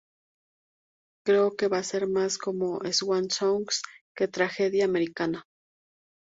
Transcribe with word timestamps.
Creo 1.23 1.51
que 1.55 1.67
va 1.67 1.77
a 1.77 1.83
ser 1.83 2.07
más 2.07 2.39
como 2.39 2.79
'Swan 2.83 3.29
Songs" 3.29 3.83
que 4.15 4.27
"tragedia 4.27 4.83
americana". 4.85 5.43